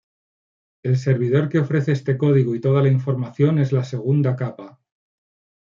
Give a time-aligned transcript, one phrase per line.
[0.81, 4.79] El servidor que ofrece este código y toda la información es la segunda capa.